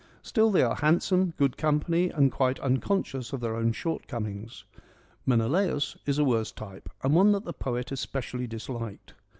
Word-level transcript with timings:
StiD 0.23 0.51
they 0.53 0.63
are 0.63 0.77
handsome, 0.77 1.35
good 1.37 1.57
company, 1.57 2.09
and 2.09 2.31
quite 2.31 2.59
un 2.61 2.77
conscious 2.77 3.33
of 3.33 3.39
their 3.39 3.55
own 3.55 3.71
shortcomings. 3.71 4.63
Menelaus 5.27 5.95
is 6.07 6.17
a 6.17 6.23
worse 6.25 6.51
type 6.51 6.89
and 7.03 7.13
one 7.13 7.31
that 7.33 7.45
the 7.45 7.53
poet 7.53 7.91
especially 7.91 8.47
disliked. 8.47 9.13